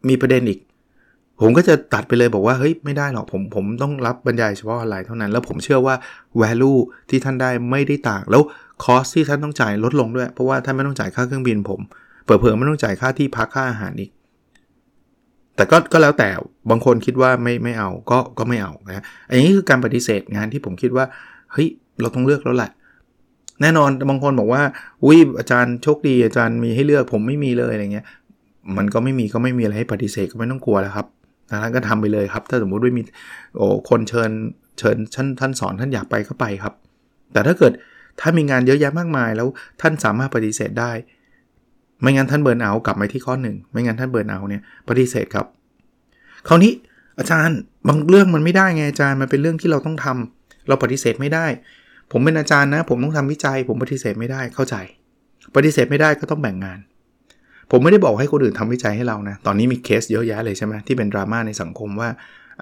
[0.09, 0.59] มีประเด็นอีก
[1.41, 5.95] ผมก็จะตัดไปเลยบอกว่าเฮ้ยไม่ได้หรอกผมผมต้องรับบรรยายเฉพาะออนไลน์เท่านั้น แล้วผมเชื่อว่า
[6.41, 6.79] value
[7.11, 8.43] ที่ท่านได้ไม่ได้ต่าง แล้ว
[8.85, 11.81] คอสที่ท่านต้องจ่ายลดลงด้วย เพราะว่าท่านไม่ต้องจ่ายค่าเครื่องบินผม
[12.23, 14.11] เผื่อๆไม่ต้องจ่ายค่าที่พักค่าอาหารอีก
[15.57, 16.29] แต่ก็ก็แล้วแต่
[16.71, 21.05] บางคนคิดว่าไม่ไม่เอาก็ก็ไม่เอานะอันนี้คือการปฏิเสธงานที่ผมคิดว่า
[21.53, 21.69] เฮ้ย
[22.01, 22.71] เราต้องเลือกแล้วแหละ
[23.63, 24.63] แน่นอนบางคนบอกว่า
[25.05, 28.07] อุ้ยอาจารย์โชคดีอาจารย์มีให้เลือกผมไม่มีเลยอะไรเงี้ย
[28.77, 31.07] มันก็ไม่มีก็ไม่มีอะไรให้ปฏิเสธก็ไม่ต้องกลัวแล้วครับ
[31.63, 33.03] ท่านก็ทำไปเลยครับ ถ้าสมมุติว่ามี
[33.57, 34.31] โอ้คนเชิญ
[34.79, 36.75] เชิญท่านท่านสอนท่านอยากไปก็ไปครับ
[37.33, 37.73] แต่ถ้าเกิด
[38.21, 39.49] ถ้ามีงานเยอะแยะมากมายแล้ว
[39.81, 40.93] ท่านสามารถปฏิเสธได้
[42.03, 45.47] ไม่งั้นท่านเบิร์นเอากลับไปที่ข้อหนึ่งไม่งั้นท่านเบิร์นเอาเนี่ยปฏิเสธครับ
[46.49, 46.73] คราวนี้
[47.19, 47.57] อาจารย์
[47.89, 51.47] บางเรื่องมันไม่ได้ไงอาจารย์มันเป็นเรื่องที่เราต้องทำเราปฏิเสธไม่ได้
[52.13, 54.77] ผมเป็นอาจารย์นะ ผมต้องทำวิจัย ผมปฏิเสธไม่ได้เข้าใจ
[55.57, 56.79] ปฏิเสธไม่ได้ก็ต้องแบ่งงาน
[57.71, 62.09] ผมไม่ได้บอกให้คนอื่นทำวิจัยให้เรานะตอนนี้มีเคสเยอะแยะเลยใช่ไหมที่เป็นดราม่าในสังคมว่า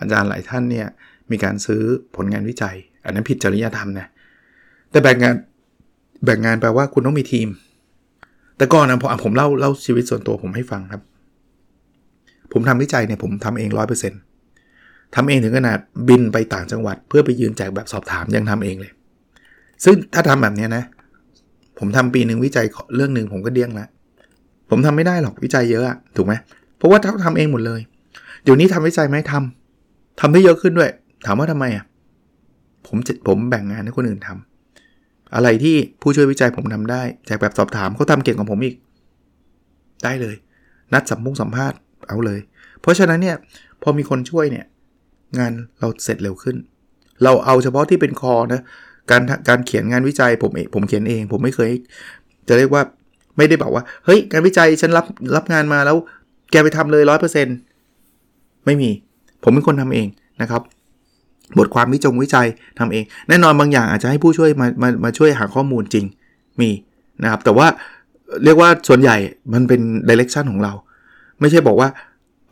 [0.01, 0.87] อาจารย์หลายท่านเนี่ย
[1.31, 1.83] มีการซื้อ
[2.17, 4.07] ผลงานวิจัย อันนั้นผิดจริยธรรมนะ
[4.91, 5.35] แต่แบ่งงาน
[6.25, 7.49] แบ่งงานแปลว่าคุณต้องมีทีม
[8.61, 11.03] แต่ก่อนนะผมผมเล่าเล่าชีวิตส่วนตัวผมให้ฟังครับ
[12.53, 14.21] ผมทำวิจัยเนี่ยผมทำเองร้อยเปอร์เซ็นต์
[15.15, 18.93] ทำเองถึงขนาดบินไปต่างจังหวัด เพื่อไปยืนแจกแบบสอบถามยังทำเองเลย
[19.85, 20.85] ซึ่งถ้าทำแบบนี้นะ
[21.79, 23.89] ผมทำปีหนึ่งวิจัยเรื่องหนึ่งผมก็เดี้ยงล้ว
[24.71, 26.35] ผมทำไม่ได้หรอกวิจัยเยอะอะถูกไหม
[26.77, 27.81] เพราะว่าเขาทำเองหมดเลย
[28.45, 30.91] เดี๋ยวนี้ทำวิจัยไหมทำทำได้เยอะขึ้นด้วย
[31.27, 31.85] ถามว่าทำไมอะ
[32.87, 34.50] ผมจะผมแบ่งงานให้คนอื่นทำ
[35.35, 38.75] อะไรที่ผู้ช่วยวิจัยผมทำได้ แจกแบบสอบถามเขาทำเก่งกว่าผมอีก
[40.05, 40.37] ได้เลย
[40.93, 42.41] นัดสัมพุงสัมภาษณ์เอาเลย
[42.81, 43.37] เพราะฉะนั้นเนี่ย
[43.83, 44.67] พอมีคนช่วยเนี่ย
[45.39, 46.57] งานเราเสร็จเร็วขึ้น
[47.25, 48.61] เราเอาเฉพาะที่เป็นคอนะ
[49.11, 51.71] การการเขียนงานวิจัยผมเองผมเขียนเอง ผมไม่เคย
[52.49, 52.83] จะเรียกว่า
[53.37, 55.97] ไม่ได้บอกว่าเฮ้ยงานวิจัยฉันรับรับงานมาแล้ว
[56.51, 57.57] แกไปทำเลยร้อยเปอร์เซ็นต์
[58.67, 58.91] ไม่มี
[59.43, 60.09] ผมเป็นคนทำเอง
[60.43, 60.63] นะครับ
[61.59, 62.47] บทความวิจงวิจัย
[62.79, 66.05] ทำเอง แน่นอนบางอย่างอาจจะให้ผู้ช่วยมามามาช่วยหาข้อมูลจริง
[66.61, 66.71] มี
[67.23, 67.67] นะครับ แต่ว่า
[68.45, 69.17] เรียกว่าส่วนใหญ่
[69.53, 70.73] มันเป็นดิเรกชันของเรา
[71.41, 71.89] ไม่ใช่บอกว่า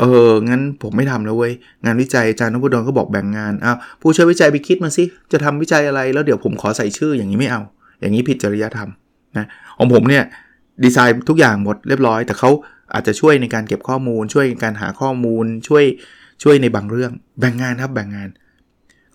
[0.00, 1.52] เออ งั้นผมไม่ทำแล้วเว้ย
[1.84, 7.62] งานวิจัยอาจารย์นพดลก็บอกแบ่งงานอ้าวผู้ช่วยวิจัยไปคิดมาสิ จะทำวิจัยอะไร แล้วเดี๋ยวผมขอใส่ชื่ออย่างนี้ไม่เอา
[8.00, 8.88] อย่างนี้ผิดจริยธรรม
[9.36, 9.46] นะ
[9.78, 10.24] ของผมเนี่ย
[10.84, 12.50] ดีไซน์ทุกอย่างหมดเรียบร้อย แต่เขา
[12.94, 15.84] อาจจะช่วยในการเก็บข้อมูล ช่วยในการหาข้อมูล ช่วย
[16.42, 18.28] ช่วยในบางเรื่อง แบ่งงานครับแบ่งงาน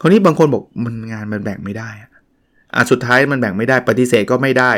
[0.04, 2.10] คราวนี้บางคนบอกมันงานมันแบ่งไม่ได้อะ
[2.92, 4.72] สุดท้ายมันแบ่งไม่ได้ปฏิเสธก็ไม่ได้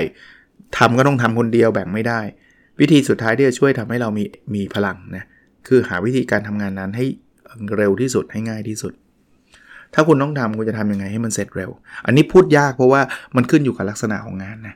[0.77, 2.19] ทำก็ต้องทำคนเดียวแบ่งไม่ได้
[2.79, 4.23] วิธีสุดท้ายที่จะช่วยทำให้เรามี
[4.55, 5.23] มีพลังนะ
[5.67, 7.05] คือหาวิธีการทำงานนั้นให้
[7.77, 8.93] เร็วที่สุดให้ง่ายที่สุด
[9.93, 11.71] ถ้าคุณต้องทำคุณจะทำยังไงให้มันเสร็จเร็ว
[12.05, 13.01] อันนี้พูดยากเพราะว่า
[13.35, 14.75] มันขึ้นอยู่กับลักษณะของงานนะ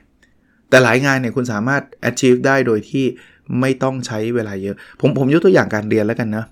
[0.68, 3.04] แต่หลายงานเนี่ยคุณสามารถ achieve ได้โดยที่
[3.60, 6.44] ไม่ต้องใช้เวลาเยอะ ผมผมยกตัวอย่างการเรียนแล้วกันนะ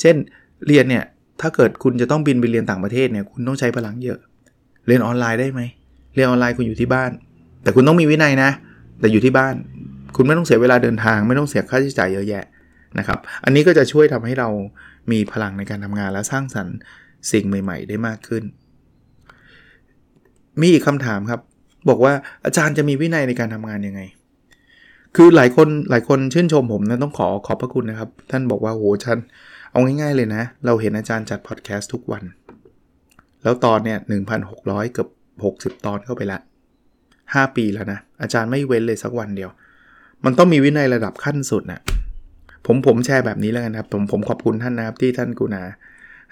[0.00, 0.16] เช่น
[0.66, 1.04] เรียนเนี่ย
[1.40, 4.18] ถ้าเกิดคุณจะต้องบินไปเรียนต่างประเทศเนี่ยคุณต้องใช้พลังเยอะ
[4.86, 5.60] เรียนออนไลน์ได้ไหม
[6.14, 7.10] เรียนออนไลน์คุณอยู่ที่บ้าน
[7.62, 8.50] แต่คุณต้องมีวินัยนะ
[9.00, 9.54] แต่อยู่ที่บ้าน
[10.16, 12.44] คุณไม่ต้องเสียเวลาเดินทาง ไม่ต้องเสียค่าใช้จ่ายเยอะแยะ
[12.98, 14.48] นะครับ อันนี้ก็จะช่วยทำให้เรา
[15.12, 16.76] มีพลังในการทำงานและสร้างสรรค์
[17.32, 18.44] สิ่งใหม่ ๆ ได้มากขึ้น
[20.60, 21.40] มีอีกคำถามครับ
[21.88, 22.12] บอกว่า
[22.44, 24.00] อาจารย์จะมีวินัยในการทำงานยังไง
[25.16, 29.18] คือหลายคนหลายคนชื่นชมผมนะต้องขอขอบพระคุณนะครับ ท่านบอกว่าโหชัน
[29.76, 32.24] เอาง่ายๆเลยนะ เราเห็นอาจารย์จัดพอดแคสต์ทุกวัน
[33.42, 33.98] แล้วตอนเนี่ย
[34.44, 35.08] 1,600 เกือบ
[35.78, 36.38] 60 ตอนเข้าไปละ
[36.98, 39.50] 5 ปีแล้วนะ อาจารย์ไม่เว้นเลยสักวันเดียว
[40.24, 41.80] มันต้องมีวินัยระดับขั้นสุดนะ
[42.66, 45.62] ผมผมแชร์แบบนี้แล้วกันครับผมผมขอบคุณท่านนะครับที่ท่านกุณา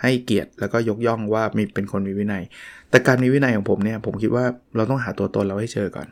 [0.03, 2.43] ให้เกียรติแล้วก็ยกย่องว่ามีเป็นคนมีวินัย
[2.91, 4.45] แต่การมีวินัยของผมเนี่ยผมคิดว่า
[4.77, 6.07] เราต้องหาตัวตนเราให้เจอก่อน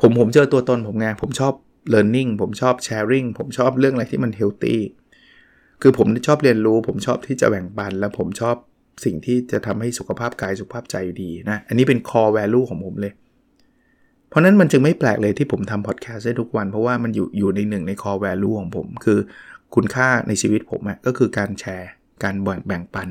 [0.00, 1.52] ผมผมเจอตัวตนผมไงผมชอบ
[1.94, 4.76] learning ผมชอบ sharing ผมชอบเรื่องอะไรที่มัน healthy
[5.86, 8.56] คือผมชอบเรียนรู้ ผมชอบที่จะแบ่งปัน และผมชอบ
[9.04, 13.12] สิ่งที่จะทำให้สุขภาพกายสุขภาพใจดีนะ อันนี้เป็น core value ของผมเลย
[14.28, 19.18] เพราะนั้นมันจึงไม่แปลกเลยที่ผมทำพอดแคสต์ได้ทุกวัน เพราะว่ามันอยู่อยู่ในหนึ่งใน core value ของผม คือ
[19.74, 21.90] คุณค่าในชีวิตผมก็คือการแชร์
[22.24, 22.34] การ
[22.66, 23.08] แบ่งปัน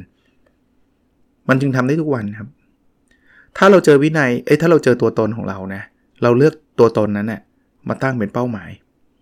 [1.49, 2.49] มันจึงทำได้ทุกวันครับ
[3.57, 5.81] ถ้าเราเจอวินัย เอ้ยถ้าเราเจอตัวตนของเรานะ
[6.23, 7.41] เราเลือกตัวตนนั้นนะ่ย
[7.87, 8.69] มาตั้งเป็นเป้าหมาย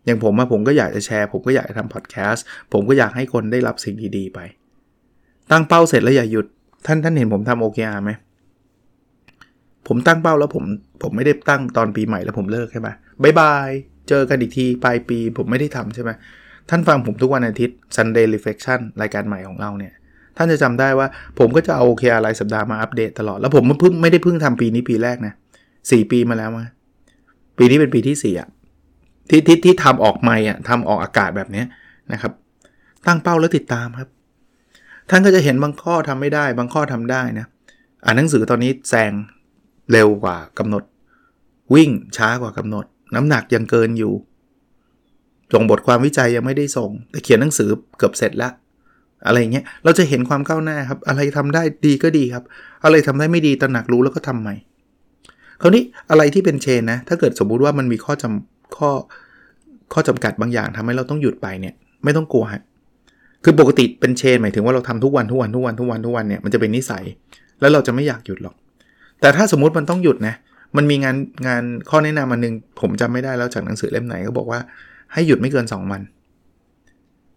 [0.06, 4.40] อย่างผมอะผมก็อยากจะแชร์ ผมก็อยากจะทำพอดแคสต์ผมก็อยากให้คนได้รับสิ่งดีๆไป
[5.52, 6.46] ตั้งเป้าเสร็จแล้วอย่าหยุด
[6.88, 8.12] ท่านท่านเห็นผมทำ OKR ไหม
[9.88, 10.64] ผมตั้งเป้าแล้วผม
[11.04, 12.90] ผมไม่ได้ตั้งตอนปีใหม่แล้วผมเลิกใช่ไหม
[13.24, 13.70] บายบาย
[14.10, 16.12] เจอกันอีกทีปลายปีผมไม่ได้ทำใช่ไหม
[16.70, 19.94] ท่านฟังผมทุกวันอาทิตย์ Sunday Reflection รายการใหม่ของเราเนี่ย
[20.38, 21.08] ท่านจะจำได้ว่า
[21.40, 25.34] ผมก็จะเอาโอเคอะไรสัปดาห์มาอัปเดตตลอด แล้วผมเพิ่งไม่ได้เพิ่งทำปีนี้ปีแรกนะ
[25.92, 26.66] สี่ปีมาแล้วมา
[27.58, 28.50] ปีนี้เป็นปีที่สี่อะ
[29.32, 31.64] ที่ที่ที่ทำออกไม่อะทำออกอากาศแบบนี้
[32.14, 32.32] นะครับ
[33.08, 34.10] ตั้งเป้าแล้วติดตามครับ
[35.10, 37.46] ท่านก็จะเห็นบางข้อทำไม่ได้ บางข้อทำได้นะ
[38.04, 39.12] อ่านหนังสือตอนนี้แซง
[39.92, 40.84] เร็วกว่ากำหนด
[41.74, 44.14] วิ่งช้ากว่ากำหนด น้ำหนักยังเกินอยู่
[45.54, 48.54] ส่งบทความวิจัยยังไม่ได้ส่ง แต่เขียนหนังสือเกือบเสร็จแล้ว
[49.26, 52.44] อะไรเงี้ยเราจะเห็นความก้าวหน้าครับ อะไรทำได้ดีก็ดีครับ
[52.84, 54.56] อะไรทำได้ไม่ดีตระหนักรู้แล้วก็ทำใหม่
[55.62, 58.92] คราวนี้อะไรที่เป็นเชนนะ ถ้าเกิดสมมุติว่ามันมีข้อจำ ข้อ
[59.94, 62.62] ข้อจำกัดบางอย่างทำให้เราต้องหยุดไปเนี่ยไม่ต้องกลัวฮะ
[63.44, 67.04] คือปกติเป็นเชนหมายถึงว่าเราทำทุกวันทุกวันทุกวันทุกวันทุกวันเนี่ยมันจะเป็นนิสัย
[67.60, 68.56] แล้วเราจะไม่อยากหยุดหรอก
[69.22, 70.36] แต่ถ้าสมมุติมันต้องหยุดนะ
[70.78, 71.16] มันมีงาน
[71.48, 74.60] งานข้อแนะนำมาหนึ่งผมจำไม่ได้แล้วจากหนังสือเล่มไหนก็บอกว่า
[75.14, 76.02] ให้หยุดไม่เกิน 2 วัน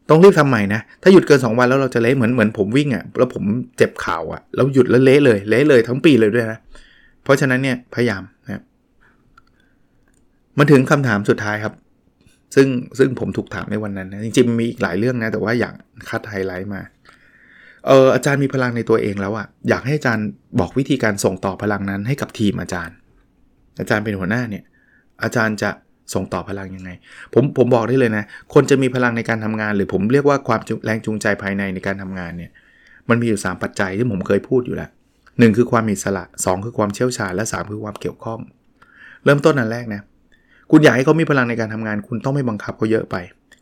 [0.08, 3.44] ต้องรีบทำใหม่นะ ถ้าหยุดเกิน 2 วันแล้วเราจะเละเหมือนเหมือนผมวิ่งอะ่ะแล้วผม
[3.76, 6.58] เจ็บข่าวอะ่ะแล้วหยุดแล้วเละเลยเละเลยทั้งปีเลยด้วยนะ
[7.22, 8.62] เพราะฉะนั้นเนี่ยพยายามนะ
[10.58, 11.74] มาถึงคำถามสุดท้ายครับ
[12.54, 15.74] ซึ่งซึ่งผมถูกถามในวันนั้นนะจริงๆมีอีกหลายเรื่องนะ แต่ว่าอยาก
[16.08, 16.82] คัดไฮไลท์มา
[17.86, 20.26] เอออาจารย์มีพลังในตัวเองแล้วอะอยากให้อาจารย์
[20.60, 22.94] บอกวิธีการส่งต่อพลังนั้นให้กับทีมอาจารย์
[23.80, 24.64] อาจารย์เป็นหัวหน้าเนี่ย
[25.22, 25.70] อาจารย์จะ
[26.14, 26.90] ส่งต่อพลังยังไง
[27.34, 32.50] ผมผมบอกได้เลยนะ คนจะมีพลังในการทำงาน หรือผมเรียกว่าความแรงจูงใจภายในในการทำงานเนี่ย
[33.08, 34.90] มันมีอยู่ 3 ปัจจัยที่ผมเคยพูดอยู่แล้ว
[35.38, 38.40] หนึ่งคือความอิสระ2 คือความเชี่ยวชาญและ 3 คือความเกี่ยวข้อง
[39.24, 40.02] เริ่มต้นอันแรกนะ
[40.70, 43.16] คุณอยากให้เขามีพลังในการทำงาน คุณต้องไม่บังคับเขาเยอะไป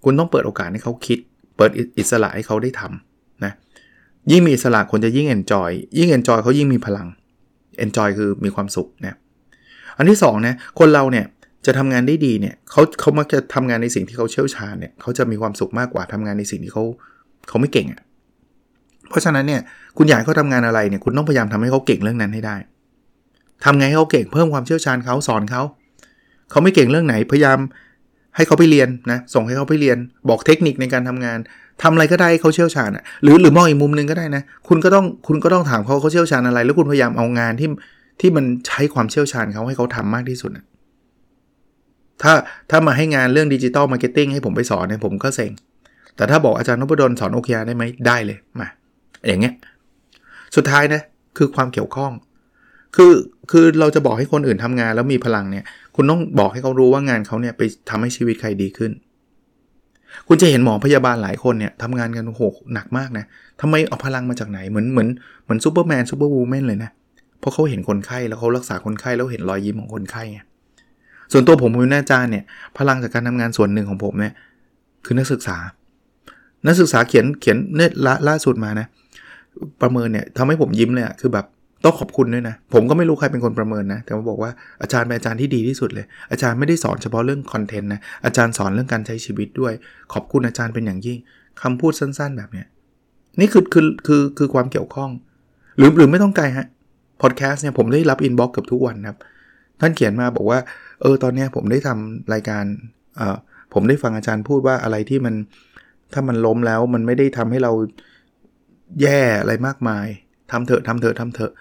[0.05, 1.19] คุณต้องเปิดโอกาสให้เขาคิด
[1.57, 3.53] เปิดอิสระให้เขาได้ทำนะ
[4.31, 7.09] ยิ่งมีอิสระคนจะยิ่ง enjoy ยิ่ง enjoy เขายิ่งมีพลัง
[7.79, 9.17] enjoy คือมีความสุขนะ
[9.97, 11.27] อันที่2นะคนเราเนี่ย
[11.67, 16.85] จะทำงานได้ดีเนี่ยเขาเขามักจะทำงานในสิ่งที่เขาเชี่ยวชาญเนี่ยเขาจะมีความสุขมากกว่าทำงานในสิ่งที่เขา
[17.49, 18.01] เขาไม่เก่งอะ่ะ
[19.09, 19.61] เพราะฉะนั้นเนี่ย
[19.97, 22.57] คุณอยากให้เขาทำงานอะไรเนี่ยคุณต้องพยายามทำให้เขาเก่งเรื่องนั้นให้ได้
[23.65, 25.63] ทำไงให้เขาเก่งเพิ่มความเชี่ยวชาญเขาสอนเขา
[26.51, 27.59] เขาไม่เก่งเรื่องไหนพยายาม
[28.37, 31.39] ให้เขาไปเรียนนะส่งให้เขาไปเรียน บอกเทคนิคในการทำงาน
[31.83, 37.69] ทำอะไรก็ได้เขาเชี่ยวชาญอะหรือหรือมองอีกมุมหนึ่งก็ได้นะคุณก็ต้องคุณก็ต้องถามเขาเขาเชี่ยวชาญอะไร แล้วคุณพยายามเอางานที่
[38.21, 40.65] ที่มันใช้ความเชี่ยวชาญเขาให้เขาทำมากที่สุดนะ
[42.23, 42.33] ถ้า
[42.71, 45.53] ถ้ามาให้งานเรื่อง digital marketing ให้ผมไปสอนเนี่ยผมก็เซ็ง
[46.17, 48.69] แต่ถ้าบอกอาจารย์นพดลสอนโอเคได้ไหมได้เลยมา
[49.27, 49.55] อย่างเงี้ย
[50.57, 51.01] สุดท้ายนะ
[51.37, 52.13] คือความเกี่ยวข้อง
[52.97, 53.13] คือ
[53.51, 55.65] คือเราจะบอกให้คนอื่นทำงานแล้วมีพลังเนี่ย
[55.97, 58.93] คุณต้องบอกให้เขารู้ว่างานเขาเนี่ยไปทำให้ชีวิตใครดีขึ้น
[60.29, 62.43] คุณจะเห็นหมอพยาบาลหลายคนเนี่ยทำงานกันโห
[62.75, 63.25] หนักมากนะ
[63.61, 65.09] ทำไมเอาพลังมาจากไหนเหมือนเหมือน
[65.45, 66.91] เหมือนซูเปอร์แมนซูเปอร์วูแมนเลยนะ
[67.41, 70.41] เพราะเขาเห็นคนไข้แล้วเขารักษาคนไข้แล้วเห็นรอยยิ้มของคนไข้ไง
[71.33, 72.45] ส่วนตัวผมเป็นอาจารย์เนี่ย
[72.79, 74.35] พลังจากการทำงานส่วนหนึ่งของผมเนี่ย
[75.05, 75.57] คือนักศึกษา
[76.67, 78.87] นักศึกษาเขียนเขียนเนี่ยล่าล่าสุดมานะ
[79.81, 81.47] ประเมินเนี่ยทำให้ผมยิ้มเลยอะคือแบบ
[81.85, 84.51] ต้องขอบคุณด้วยนะ ผมก็ไม่รู้ใครเป็นคนประเมินนะ แต่ว่าบอกว่า
[84.83, 89.73] อาจารย์เป็นอาจารย์ที่ดีที่สุดเลย อาจารย์ไม่ได้สอนเฉพาะเรื่อง content นะ อาจารย์สอนเรื่องการใช้ชีวิตด้วย
[90.13, 91.19] ขอบคุณอาจารย์เป็นอย่างยิ่ง
[91.63, 92.67] คำพูดสั้นๆ แบบเนี้ย
[93.41, 95.11] นี่คือคือคือคือความเกี่ยวข้อง
[95.77, 96.67] หรือหรือไม่ต้องไกลฮะ
[97.23, 99.19] พอดแคสต์เนี่ยผมได้รับ inbox กับทุกวันครับ
[99.81, 100.59] ท่านเขียนมาบอกว่า
[101.03, 102.65] เออ ตอนนี้ผมได้ทำรายการ
[103.17, 103.37] เอ่อ
[103.75, 105.35] ผมได้ฟังอาจารย์พูดว่าอะไรที่มัน
[106.13, 107.73] ถ้ามันล้มแล้วมันไม่ได้ทำให้เรา
[109.03, 110.07] แย่อะไรมากมาย
[110.51, 111.53] ทำเถอะทำเถอะทำเถอะ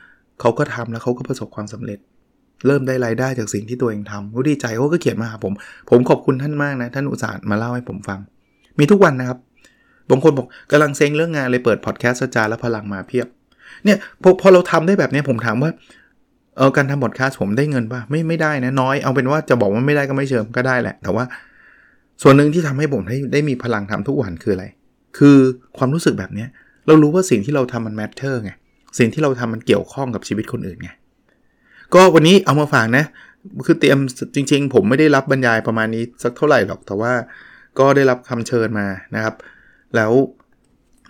[0.42, 2.00] เขาก็ทำแล้วเขาก็ประสบความสำเร็จ
[2.68, 5.54] เริ่มได้รายได้จากสิ่งที่ตัวเองทำก็ดีใจเขาก็เขียนมาหาผม
[5.90, 8.20] ผมขอบคุณท่านมากนะ ท่านอุตส่าห์มาเล่าให้ผมฟัง
[8.80, 9.40] มีทุกวันนะครับ
[10.10, 13.28] บางคนบอกกำลังเซ็งเรื่องงานเลยเปิดพอดแคสต์จาแล้วพลังมาเพียบ
[13.86, 15.72] เนี่ยพอพอเราทำได้แบบนี้ผมถามว่า
[16.58, 21.24] เออการทำบอดแคาสผมได้เงินป่ะไม่ไม่ได้นะน้อยเอาเป็นว่าจะบอกว่าไม่ได้ก็ไม่เชิงก็ได้แหละ แต่ว่า
[22.22, 24.66] ส่วนหนึ่งที่ทำให้ผมได้ได้มีพลังทำทุกวันคืออะไร
[25.18, 25.38] คือ
[25.78, 26.46] ความรู้สึกแบบนี้
[26.88, 28.52] เรารู้ว่าสิ่งที่เราทำมันแมทเทอร์ไง
[28.98, 30.90] สิ่งที่เราทำมันเกี่ยวข้องกับชีวิตคนอื่นไง
[31.94, 33.06] ก็วันนี้เอามาฝากนะ
[33.66, 34.00] คือเตรียม
[34.36, 37.12] จริง ๆ ผมไม่ได้รับบรรยายประมาณนี้สักเท่าไหร่หรอก แต่ว่า
[37.80, 39.36] ก็ได้รับคำเชิญมานะครับ
[39.96, 40.14] แล้ว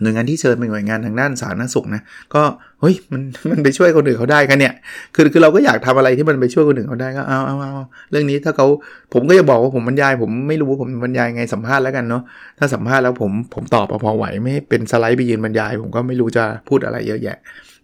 [0.01, 2.01] หน่วยงานที่เชิญเป็นหน่วยงานทางด้านสาธารณสุขนะ
[2.33, 2.41] ก็
[2.81, 4.73] เฮ้ยมันมันไปช่วยคนอื่นเขาได้กันเนี่ย
[5.15, 7.73] คือคือเราก็อยากทำอะไรที่มันไปช่วยคนอื่นเขาได้ก็เอาเอาเอา
[8.11, 8.67] เรื่องนี้ถ้าเขา
[9.13, 12.23] ผมก็จะบอกว่าผมบรรยาย ผมไม่รู้ผมบรรยายไงสัมภาษณ์แล้วกันเนาะ
[12.59, 17.37] ถ้าสัมภาษณ์แล้วผมผมตอบพอไหวไม่เป็นสไลด์ไปยืนบรรยาย ผมก็ไม่รู้จะพูดอะไรเยอะแยะ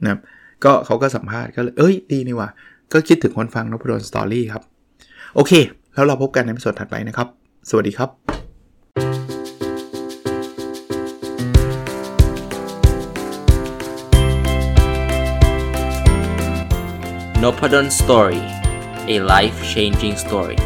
[0.03, 0.19] นะครับ
[0.63, 2.49] ก็เขาก็สัมภาษณ์ก็เลยเอ้ยดีนี่ว่ะ
[2.93, 4.63] ก็คิดถึงคนฟังนพดลสตอรี่ครับ
[5.36, 5.51] โอเค
[5.93, 7.27] แล้วเราพบกันในส่วนถัดไปนะครับ
[7.69, 8.10] สวัสดีครับ
[17.43, 18.45] n o p ด d o สตอรี่
[19.15, 20.60] a life changing story